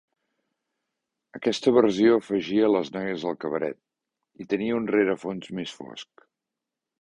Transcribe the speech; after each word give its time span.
Aquesta 1.39 1.73
versió 1.75 2.15
afegia 2.21 2.71
les 2.77 2.89
Noies 2.95 3.27
del 3.27 3.37
Cabaret, 3.45 3.79
i 4.45 4.47
tenia 4.55 4.79
un 4.81 4.89
rerefons 4.97 5.53
més 5.61 5.77
fosc. 5.83 6.27